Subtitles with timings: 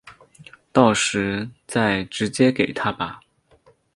[0.71, 3.19] 到时再直接给他吧